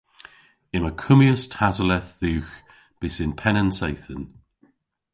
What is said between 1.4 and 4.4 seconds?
tasoleth dhywgh bys yn penn an seythen.